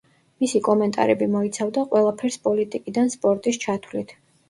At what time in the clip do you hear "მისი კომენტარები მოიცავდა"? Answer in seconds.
0.43-1.85